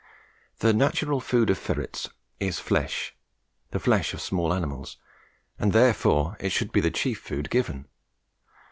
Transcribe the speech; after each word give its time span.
The 0.61 0.73
natural 0.73 1.19
food 1.19 1.51
of 1.51 1.59
ferrets 1.59 2.09
is 2.39 2.57
flesh 2.57 3.15
the 3.69 3.79
flesh 3.79 4.15
of 4.15 4.21
small 4.21 4.51
animals 4.51 4.97
and 5.59 5.73
therefore 5.73 6.37
it 6.39 6.49
should 6.49 6.71
be 6.71 6.81
the 6.81 6.89
chief 6.89 7.19
food 7.19 7.51
given. 7.51 7.85